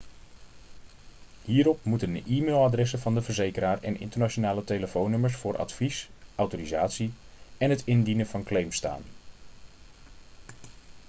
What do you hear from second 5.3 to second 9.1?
voor advies/autorisatie en het indienen van claims staan